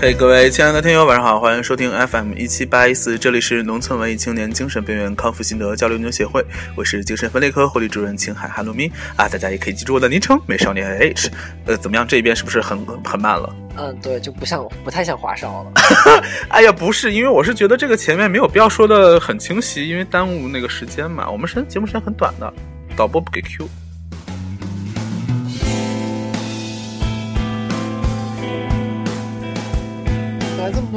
[0.00, 6.42] 嘿，各位亲爱的听友，晚上好，欢迎收听 FM 一七八一四，这里是农村文艺青年精神边缘康复心得交流牛协会，
[6.74, 11.30] 我是精神分裂科护理主任青海哈鲁咪啊，大家也可以记住我的昵称美少年 H。
[11.66, 12.08] 呃，怎么样？
[12.08, 13.54] 这一边是不是很很慢了？
[13.76, 15.72] 嗯，对，就不像不太像华少了。
[16.48, 21.28] 哎呀，不是，因为我是觉得这个前面没有必要说的很清晰，因为耽误那个时间嘛。
[21.28, 22.50] 我们时节目时间很短的，
[22.96, 23.68] 导播不给 Q。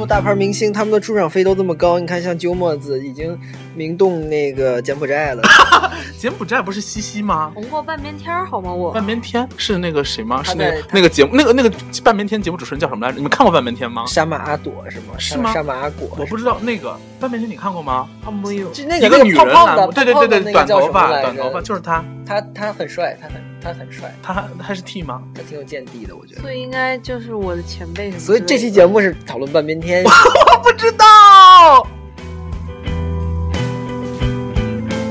[0.06, 1.98] 大牌明星，他们的出场费都这么高。
[1.98, 3.38] 你看，像鸠墨子已经
[3.74, 5.42] 名动那个柬埔寨了。
[6.24, 7.52] 柬埔寨不是西西吗？
[7.54, 8.72] 红过半边天好吗？
[8.72, 10.42] 我半边天是那个谁吗？
[10.42, 11.70] 是那那个节目，那个那个
[12.02, 13.16] 半边天节目主持人叫什么来着？
[13.16, 14.06] 你们看过半边天吗？
[14.06, 15.06] 沙马阿朵是吗？
[15.18, 15.52] 是吗？
[15.52, 18.08] 沙马阿果，我不知道那个半边天你看过吗？
[18.24, 18.70] 啊，没有。
[18.70, 22.02] 就那个一个女人啊，对对对对，短头发，短头发就是他。
[22.26, 24.14] 他他很帅，他很他很帅。
[24.22, 25.20] 他他是 T 吗？
[25.34, 26.40] 他挺有见地的，我觉得。
[26.40, 28.10] 所以应该就是我的前辈。
[28.18, 30.02] 所以这期节目是讨论半边天。
[30.08, 31.86] 我不知道。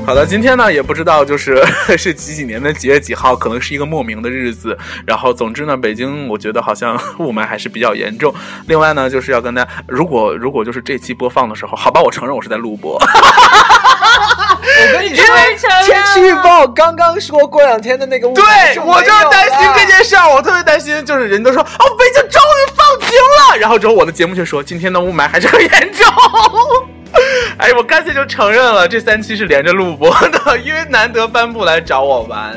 [0.06, 1.64] 好的，今天呢也不知道就是
[1.96, 4.76] 是几几年的几月几号，可能是一个莫名的日子。
[5.06, 8.32] 然后总之呢，北京我觉得好像 雾霾还是比较严重。
[8.66, 13.00] 另外呢，就是要跟大家，如果如果就是这期播放的时候，好吧，我承认我是在录播。
[14.76, 15.24] 我跟你说，
[15.86, 18.44] 天气预报刚刚说过两天的那个雾，对
[18.84, 26.93] 我就是担心这件事儿，我特别担心，就是人都说哦，北京终于放晴了，然后之后我的节目却说今天的雾霾还是很严重。
[27.58, 32.54] 哎，我干脆就承认了，这三期是连着录播的， 因为难得班布来找我玩。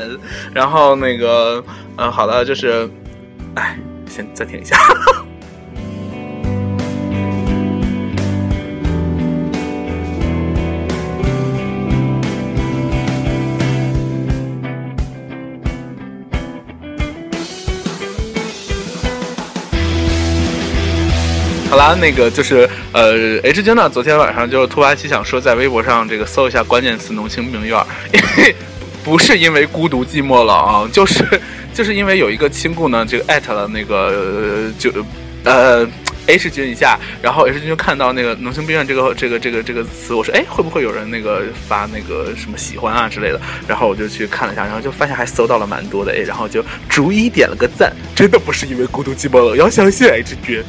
[0.54, 1.62] 然后那个，
[1.96, 2.88] 嗯，好的，就是，
[3.54, 4.76] 哎，先暂停一下。
[21.94, 27.78] 那个就是呃，H 君呢，昨天晚上就突发奇想说，在微博上这个搜一下关键词“农青病院”，
[28.12, 28.54] 因为
[29.04, 31.24] 不是因为孤独寂寞冷啊，就是
[31.72, 34.92] 就是因为有一个亲故呢，这个艾特了那个就
[35.44, 35.86] 呃
[36.26, 43.40] H 君一下，然后 H 君就看到那个“农青病院”这个这个这个这个词，我说哎，会不会有人那个发那个什么喜欢啊之类的？
[43.66, 50.62] 然后我就去看了一下，然后就发现还搜到了蛮多的哎，然后就逐一点了个赞，真的不是因为孤独寂寞冷，要相信 H 君。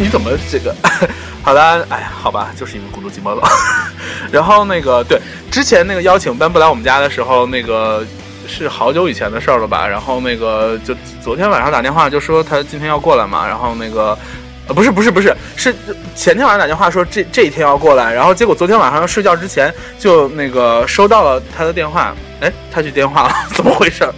[0.00, 0.74] 你怎么这个？
[1.44, 3.42] 好的，哎呀，好吧，就是因为孤独寂寞冷。
[4.32, 8.02] 然后那个，对，之前那个邀请班不来我们家的时候，那个
[8.48, 9.86] 是好久以前的事儿了吧？
[9.86, 13.46] 然后那个就昨天晚上打电话就说他今天要过来嘛。
[13.46, 14.18] 然后那个，
[14.68, 15.74] 呃，不是不是不是，是
[16.14, 18.10] 前天晚上打电话说这这一天要过来。
[18.10, 24.08] 然后结果昨天晚上睡觉之前就那个收到了他的电话，哎，他去电话了， 怎么回事？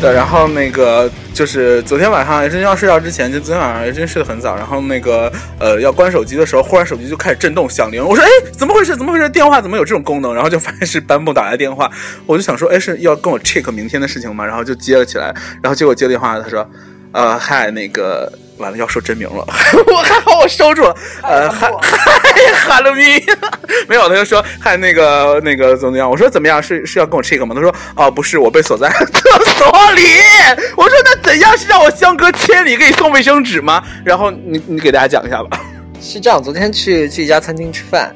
[0.00, 8.96] 对，然后那个就是昨天晚上真要睡觉之前，就昨天晚上真睡得很早，然后那个呃要关手机的时候，忽然手机就开始震动响铃，我说哎怎么回事？
[8.96, 9.28] 怎么回事？
[9.28, 10.34] 电话怎么有这种功能？
[10.34, 11.90] 然后就发现是班布打来电话，
[12.24, 14.42] 我就想说哎是要跟我 check 明天的事情吗？
[14.46, 16.66] 然后就接了起来，然后结果接电话他说
[17.12, 18.32] 呃嗨那个。
[18.60, 19.44] 完了，要说真名了，
[19.88, 20.94] 我还好，我收住了。
[21.22, 22.30] 呃，嗨嗨，
[22.68, 23.24] 哈喽咪，
[23.88, 26.08] 没有，他就说嗨，那个那个怎么样？
[26.08, 26.62] 我说怎么样？
[26.62, 27.54] 是是要跟我 check 吗？
[27.54, 30.02] 他说哦，不是，我被锁在厕所里。
[30.76, 31.56] 我说那怎样？
[31.56, 33.82] 是让我相隔千里给你送卫生纸吗？
[34.04, 35.60] 然后你你给大家讲一下吧。
[36.00, 38.14] 是这样，昨天去去一家餐厅吃饭，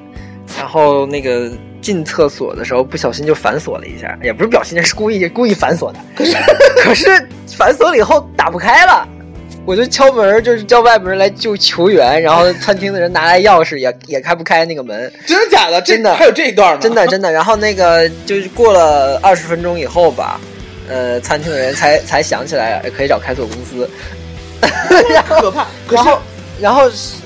[0.58, 1.50] 然后那个
[1.80, 5.98] 进厕所的时候不小心就反锁了一下，也不是不小心，是故意故意反锁的。
[6.16, 6.36] 可是
[6.82, 9.06] 可是反锁了以后打不开了。
[9.66, 15.80] 我就敲门，就是叫外边人来救球员，然后餐厅的人拿来钥匙也也开不开那个门，真的假的？
[15.80, 16.80] 真的还有这一段吗？
[16.80, 17.32] 真的真的。
[17.32, 20.38] 然后那个就是过了二十分钟以后吧，
[20.86, 23.88] 呃，餐厅的人才才想起来可以找开锁公司，
[25.38, 25.66] 可怕。
[25.90, 26.18] 然后
[26.60, 27.16] 然后时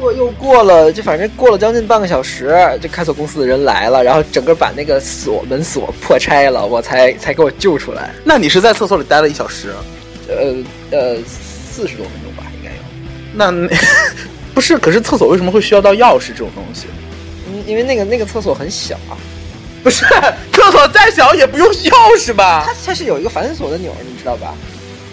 [0.00, 8.10] 过又过了，就反正过了将近半个小时，就开锁公司的人来了，然后整个把那个锁门锁破拆了，我才才给我救出来。
[8.24, 9.68] 那你是在厕所里待了一小时？
[10.28, 10.54] 呃
[10.90, 11.16] 呃。
[11.72, 12.82] 四十多分钟吧，应该有。
[13.34, 13.50] 那
[14.54, 14.76] 不是？
[14.76, 16.86] 可是厕所为什么会需要到钥匙这种东西？
[17.48, 19.16] 嗯，因为那个那个厕所很小啊。
[19.82, 20.04] 不是，
[20.52, 22.62] 厕所再小也不用钥匙吧？
[22.66, 24.54] 它它是有一个反锁的钮，你知道吧？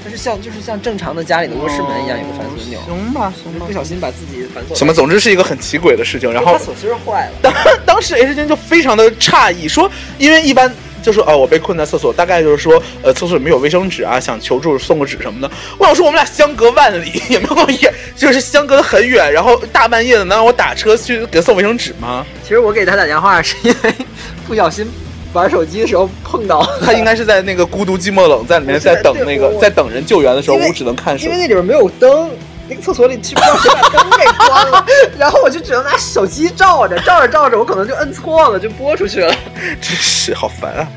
[0.03, 2.79] 它是像就是像正常的家里的卧室门一样，有个反锁钮。
[2.85, 3.65] 行吧，行吧。
[3.65, 4.75] 不小心把自己反锁。
[4.75, 4.93] 什么？
[4.93, 6.31] 总之是一个很奇诡的事情。
[6.31, 7.31] 然后锁芯坏了。
[7.41, 7.53] 当
[7.85, 10.69] 当时 H 君就非常的诧异，说因为一般。
[11.01, 15.51] 就说哦，我被困在厕所，大概就是说，呃，厕所里面有卫生纸啊，想求助送个纸什么的。
[15.77, 22.25] 我想说，我们俩相隔万里，也没有也就是相隔的很远，然后大半夜的能让我打车去给他送卫生纸吗？
[22.43, 23.93] 其实我给他打电话是因为
[24.47, 24.89] 不小心
[25.33, 26.67] 玩手机的时候碰到。
[26.83, 32.29] 他应该是在那个孤独寂寞冷在里面在等那个在等人救援的时候，我只能看手因为那里边没有灯，
[32.67, 34.85] 那个厕所里去不知道谁把灯给关了，
[35.17, 39.33] 然后我就只能拿手机照着，照着照着，我可能就摁错了，就播出去了。
[39.81, 40.87] 真是好烦啊！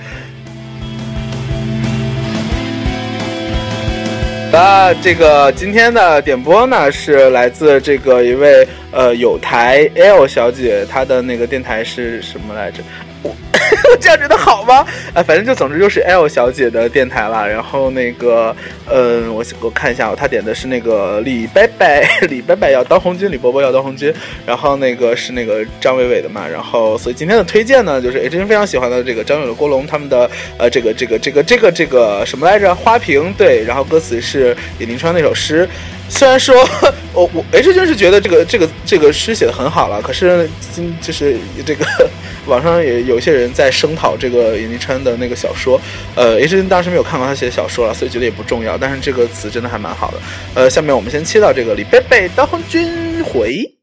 [4.53, 12.83] 那，这个今天的点播呢是来自这个一位呃有台 L 小姐，她的那个电台是什么来着？
[13.23, 13.35] 我
[14.01, 14.85] 这样觉得好吗？
[15.15, 17.49] 啊，反正就总之就是 L 小姐的电台了。
[17.49, 18.55] 然后那个，
[18.91, 21.87] 嗯，我我看一下，她点的是那个李伯伯，
[22.29, 24.13] 李伯伯要当红军，李伯伯要当红军。
[24.45, 26.47] 然后那个是那个张伟伟的嘛。
[26.47, 32.75] 然后所以今天的推荐呢，就是 H 君非常喜欢的这个张伟伟、郭龙他们的呃这个这个这个这个这个什么来着？
[32.75, 35.69] 花瓶对，然后歌词是李林川那首诗。
[36.13, 36.55] 虽然说
[37.15, 41.85] 我我 H 君是觉得这个这个这个诗写的很好了，可是今就是这个
[42.47, 45.81] 网上也有些人在声讨这个尹立川的那个小说，
[46.15, 48.77] 呃，H 君当时没有看过他写的小说了，所以觉得也不重要。
[48.77, 50.19] 但是这个词真的还蛮好的。
[50.55, 53.82] 呃，下面我们先切到这个李贝贝当红军回。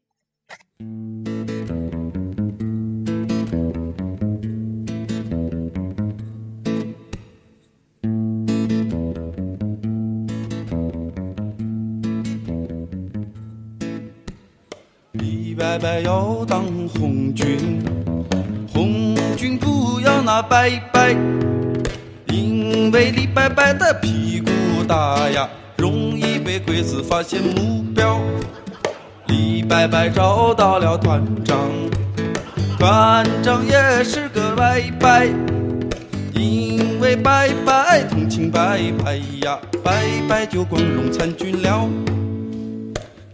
[15.80, 17.82] 李伯伯要当红军，
[18.70, 21.16] 红军不要拿白白，
[22.26, 24.50] 因为李伯伯的屁股
[24.86, 25.48] 大呀，
[25.78, 28.20] 容易被鬼子发现目标。
[29.28, 31.70] 李伯伯找到了团长，
[32.78, 35.28] 团长也是个白白，
[36.34, 39.16] 因为白白同情白白
[39.46, 41.88] 呀，白白就光荣参军了。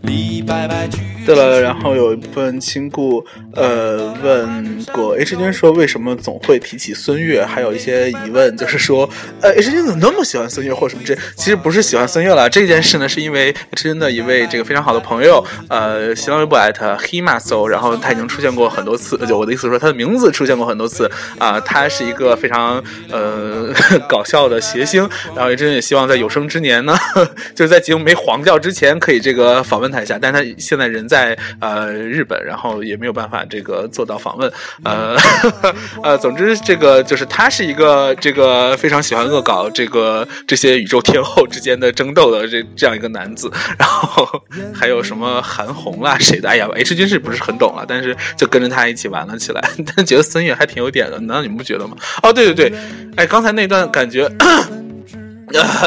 [0.03, 1.16] 李伯伯去。
[1.27, 23.73] 对了，然后有一部分亲故呃问过 H 君说为什么总会提起孙悦，还有一些疑问，就是说呃 H 君怎么那么喜欢孙悦或者什么这，其实不是喜欢孙悦了，这件事呢是因为 H 君的一位这个非常好的朋友，呃新浪微博艾特 himaso，然后他已经出现过很多次，就我的意思说他的名字出现过很多次啊、他是一个非常呃
[24.09, 26.95] 搞笑的谐星，然后 H 君也希望在有生之年呢，
[27.55, 34.53] 就是在节目没黄掉之前可以这个访问他一下，但是他现在人在在呃日本，然后也没有办法这个做到访问，
[34.85, 35.17] 呃
[36.05, 44.29] 呃，总之这个就是他是一个这个非常喜欢恶搞这个这些宇宙天后之间的争斗的这这样一个男子，然后
[44.75, 47.87] 还有什么韩红啦谁的，哎呀，H 君是不是很懂了？
[47.89, 51.97] 但是就跟着他一起玩了起来， 但觉得孙悦还挺有点的，难道你们不觉得吗？
[52.23, 52.79] 哦，对对对，
[53.17, 54.31] 哎，刚才那段感觉，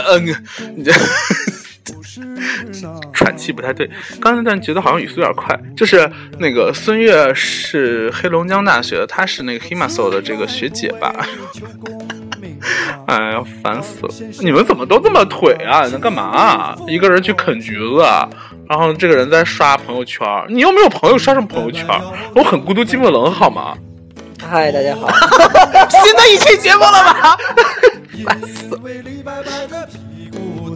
[0.08, 0.18] 呃，
[0.76, 0.92] 你这。
[3.14, 3.90] 喘气不太对，
[4.22, 5.58] 刚才那段觉得好像语速有点快。
[5.76, 11.14] 就是那个孙悦是黑龙江大学的，她是那个 Himaso 的这个学姐吧？
[13.08, 14.14] 哎呀，烦死了！
[14.42, 15.86] 你们怎么都这么腿啊？
[15.86, 16.76] 你在干嘛、啊？
[16.88, 18.04] 一个人去啃橘子，
[18.68, 21.86] 然后这个人在刷朋友圈，你又没有朋友刷什么朋友圈？
[22.36, 23.76] 我很孤独寂寞冷，好吗？
[24.42, 25.10] 嗨，大家好。
[25.90, 27.38] 新的一期节目了吧？
[28.26, 28.82] 烦死了！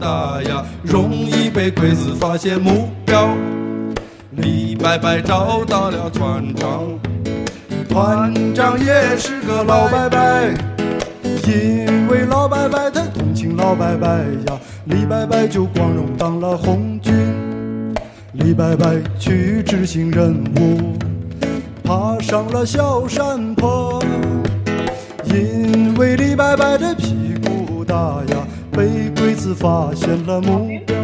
[0.03, 3.29] 大呀，容易被鬼子发现目标。
[4.31, 6.99] 李伯伯找到了团长，
[7.87, 10.19] 团长也是个老伯伯，
[11.47, 17.13] 因为老伯伯他同情老伯伯呀，李伯伯就光荣当了红军。
[18.33, 20.97] 李伯伯去执行任务，
[21.81, 24.03] 爬上了小山坡。
[25.25, 27.22] 因为李白白的屁，
[29.51, 30.95] 发现了目标。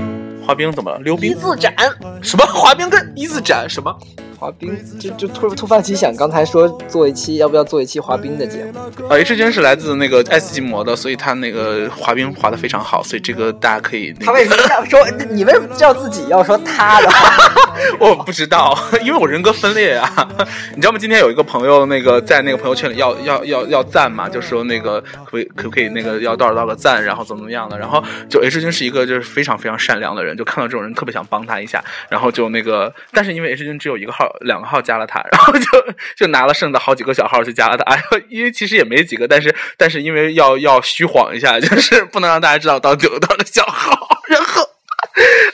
[0.45, 0.99] 滑冰怎么了？
[0.99, 1.33] 溜冰一？
[1.33, 1.73] 字斩，
[2.21, 2.45] 什么？
[2.45, 3.91] 滑冰跟一字斩什么？
[4.39, 9.07] 滑冰就就突突发奇想，刚才说做一期，要不要做一期滑冰的节目？
[9.09, 14.25] 呃，H 君是来自那个爱斯基摩的，所以他那个滑冰滑得非常好，所以这个大家可以、那个。
[14.27, 14.99] 他为什么要说？
[15.29, 17.09] 你为什么叫自己要说他的？
[17.99, 20.09] 我不知道，因为我人格分裂啊。
[20.73, 20.97] 你知道吗？
[20.97, 27.77] 今天有一个朋友，那个在那个朋友圈里要要要要赞嘛，就说那个可不可不可以那个要多少多少个赞，然后怎么怎么样的。
[27.77, 37.83] 然后就 H 君是一个就是非常非常善良的人，就看到这种人特别想帮他一下，然后就那个，但是因为 H 君只有一个号，两个号加了他，然后就就拿了剩的好几个小号去加了他。
[37.83, 44.67] 哎呦，因为其实也没几个，但是但是因为要要虚晃一下， 就是不能让大家知道到底有多少个小号，然后。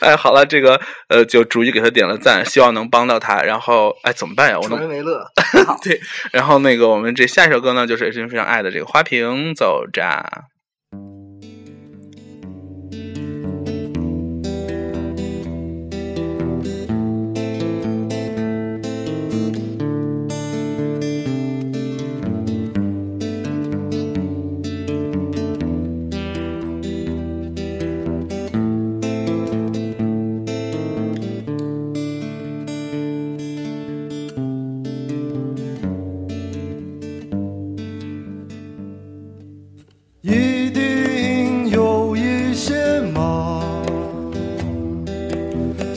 [0.02, 3.42] 哎，好了，这个呃，就逐一给他点了赞，希望能帮到他。
[3.42, 4.60] 然后，哎，怎么办呀？
[4.60, 5.26] 我能为乐。
[5.82, 6.00] 对，
[6.32, 10.02] 然后那个我们这下一首歌呢，就是 H 君非常爱的这个《花瓶走着》。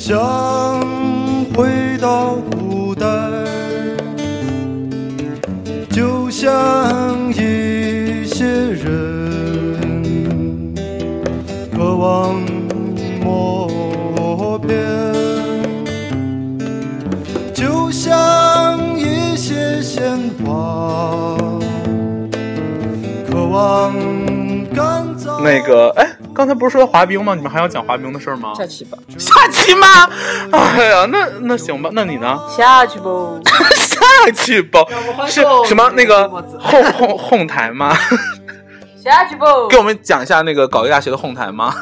[0.08, 0.16] 想
[1.54, 3.04] 回到古代，
[5.90, 10.74] 就像一些人
[11.76, 12.40] 渴望
[13.22, 14.80] 磨边，
[17.52, 21.36] 就像一些鲜花
[23.30, 23.92] 渴望
[24.74, 25.42] 干燥。
[25.44, 26.17] 那个，哎。
[26.38, 27.34] 刚才不是说滑冰吗？
[27.34, 28.54] 你们还要讲滑冰的事吗？
[28.54, 28.96] 下期吧。
[29.18, 30.08] 下期吗？
[30.52, 32.38] 哎呀，那那行吧，那你呢？
[32.56, 33.40] 下去不。
[33.44, 34.78] 下去不，
[35.26, 36.28] 是什么那个
[36.60, 37.92] 哄哄哄台吗？
[39.02, 39.44] 下去不。
[39.68, 41.74] 给我们讲一下那个搞一大学的哄台吗？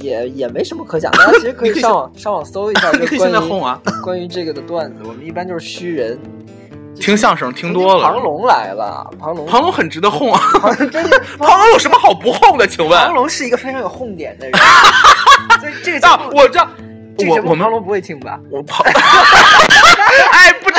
[0.00, 3.80] 也也没什么可讲的，大家其实可以上网 上网搜一下， 就关于哄啊。
[4.02, 6.18] 关于这个的段子，我们一般就是虚人。
[7.00, 10.40] 听相声听多了，庞龙来了，庞龙，庞龙很值得哄啊！
[10.90, 12.66] 真的， 庞龙有什么好不哄的？
[12.66, 14.58] 请问，庞龙是一个非常有哄点的人。
[15.82, 16.68] 这个啊，我知道，
[17.18, 18.38] 我我们庞龙不会听吧？
[18.50, 18.84] 我庞，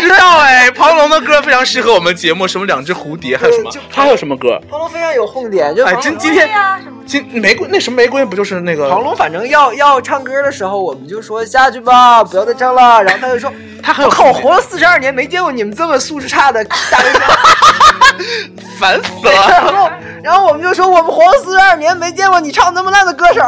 [0.09, 3.71] 知道哎，庞龙的歌非常适合我们节目，什么两只蝴蝶，还有什么？
[3.93, 4.59] 他还有什么歌？
[4.69, 6.49] 庞龙非常有痛点，就哎，今今天
[7.05, 8.89] 今玫瑰那什么玫瑰不就是那个？
[8.89, 13.03] 庞龙反正要要唱歌的时候，我们就说下去吧，不要再唱了。
[13.03, 13.51] 然后他就说，
[13.83, 17.21] 他很有靠，我活了四十二年，没见过你们这么素质差的大学生，
[18.79, 19.47] 烦死了。
[19.49, 19.89] 然后
[20.23, 23.41] 然后我们就说，我们活了四十二年，没见过你唱那么烂的歌手。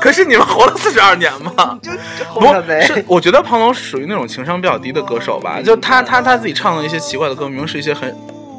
[0.00, 1.78] 可是你们活了四十二年吗？
[1.82, 1.90] 就
[2.34, 2.46] 不
[2.80, 5.60] 是，我觉得庞龙属于那种情商比较低的歌手吧。
[5.62, 8.14] 就他他他自己唱的一些奇怪的歌，明明是一些很……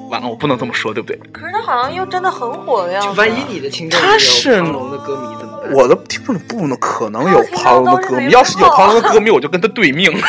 [0.09, 1.17] 完了，我不能这么说，对不对？
[1.31, 3.17] 可是他好像又真的很火的样子。
[3.17, 5.71] 万一你的听众他是庞龙的歌迷怎么办？
[5.73, 10.11] 我的听众里不能可能有庞龙的歌迷，要是有庞龙的歌迷，我就跟他对命。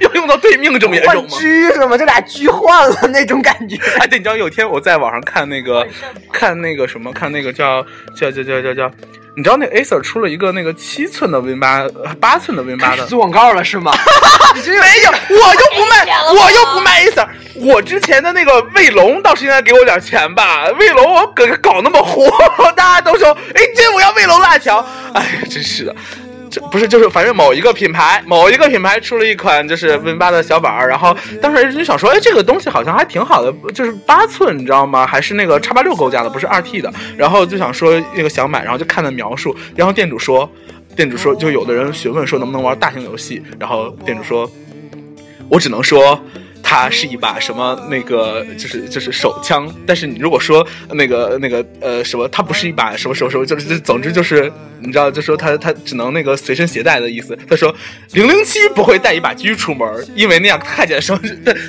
[0.00, 1.28] 要用到对命这么严重吗？
[1.28, 1.98] 狙是吗？
[1.98, 3.76] 这俩狙换了那种感觉。
[3.98, 5.84] 哎，对，你知道有一天我在网上看那个，
[6.32, 7.84] 看那个什么，看那个叫
[8.16, 8.90] 叫叫叫叫叫。
[9.34, 11.86] 你知道那 Acer 出了一个那个七寸的 Win 八
[12.20, 13.92] 八寸的 Win 八的做广告了是吗？
[14.54, 14.60] 没
[15.02, 17.26] 有，我又不卖， 我又不卖 Acer。
[17.54, 20.66] 我之前的那个卫龙倒是应该给我点钱吧？
[20.78, 22.26] 卫龙我搞搞那么火，
[22.76, 24.86] 大家都说哎，这我要卫龙辣条。
[25.14, 25.94] 哎，真是的。
[26.52, 35.06] 这不是就是反正某一个品牌，某一个品牌出了一款就是 Win 八的小板儿，然后当时就想说，哎，这个东西好像还挺好的，就是八寸，你知道吗？
[35.06, 36.92] 还是那个叉八六构架的，不是二 T 的。
[37.16, 40.46] 然后就想说那个想买，然后就看了描述，然后店主说，
[40.94, 44.50] 店主说就有的人询问说能不能玩大型游戏，然后店主说，
[45.48, 46.22] 我只能说。
[46.62, 54.50] 它是一把什么那个就是就是手枪，但是你如果说那个那个呃什么，它不是一把什么什么什么，就是总之就是
[54.80, 57.38] 你知道，就说他他只能那个随身携带的意思。
[57.48, 57.74] 他说
[58.12, 61.20] 零零七不会带一把狙出门，因为那样看起来什么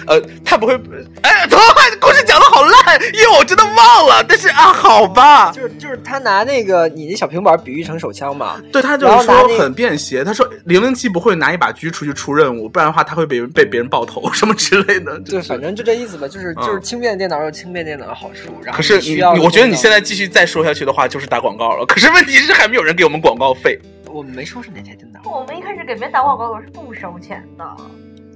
[0.08, 0.74] 呃他不会
[1.22, 1.64] 哎，怎么
[2.00, 4.24] 故事讲的好烂，因为我真的忘了。
[4.28, 10.24] 但是啊，好吧，就是就是他拿那个你那小平板比喻成手枪嘛，对他就是说很便携。
[10.24, 14.83] 他说零零七不会拿一把狙出去出任务，不然的话他会被人被别人爆头什么之类。
[15.26, 18.54] 对，反正就这意思吧，就是就是轻便电脑有轻便电脑的好处。
[18.64, 21.86] 然后可是你，我觉得你现在继续再说下去的话，就是打广告了。
[21.86, 23.80] 可是问题是还没有人给我们广告费。
[24.12, 25.20] 我们没说是哪台电脑。
[25.30, 27.66] 我们一开始给别人打广告我是不收钱的。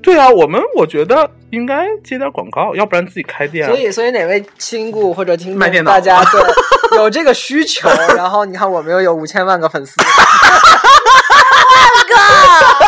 [0.02, 3.68] 对啊，我们我觉得应该接点广告，要不然自己开店。
[3.68, 9.94] 所以，所以哪位亲故或者听众大家对有这个需求， 然后你看我们又有五千万个粉丝。
[11.76, 12.08] 万
[12.80, 12.87] 个。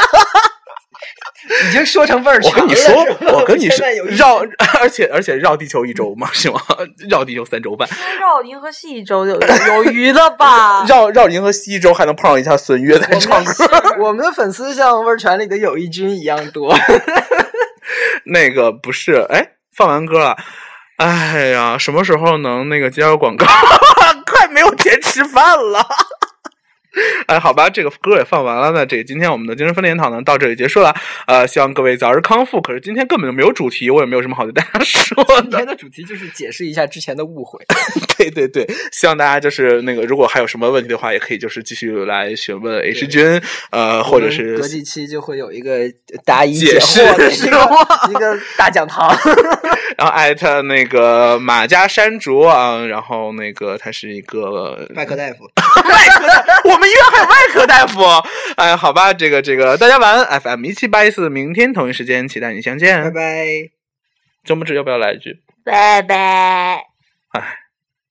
[1.68, 4.44] 已经说成味儿我跟你说，我跟你说，绕，
[4.82, 6.60] 而且而且绕地球一周嘛，是吗？
[7.10, 7.88] 绕地球三周半，
[8.20, 10.86] 绕银河系一周就有余了吧？
[10.88, 13.54] 绕绕银河系一周还能碰上一下孙悦在唱歌。
[14.00, 16.76] 我们的粉丝像味儿泉里的友谊君一样多。
[18.26, 20.36] 那个不是，哎，放完歌了，
[20.98, 23.46] 哎呀，什么时候能那个接个广告？
[24.26, 25.86] 快没有钱吃饭了。
[27.28, 30.94] 哎，好吧，这个歌也放完了，那这今天我们的精神分裂研讨呢到这里结束了。
[31.28, 32.62] 呃，希望各位早日康复。
[32.62, 35.42] 可是今天根本就没有主题，我也没有什么好对大家 说的。
[35.44, 37.64] 今天的主题就是解释一下之前的误会。
[38.18, 45.82] 对对对，希望大家就是那个，如果还有什么问题的话，也可以就是继续来询问 H 君，呃，或者是隔几期就会有一个
[46.26, 49.16] 答疑解惑的一个一个大讲堂。
[49.98, 55.44] 然后艾特那个马家山竹啊，然后那个他是一个外科大夫，
[55.90, 58.02] 外科大夫，我们医院还有外科大夫。
[58.56, 60.40] 哎，好吧，这个这个，大家晚安。
[60.42, 63.04] FM 一七八一四，明天同一时间期待你相见。
[63.04, 63.46] 拜拜。
[64.46, 65.38] 周末之要不要来一句？
[65.64, 66.86] 拜拜。
[67.34, 67.59] 哎。